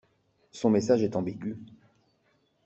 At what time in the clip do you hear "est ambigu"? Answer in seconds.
1.03-1.59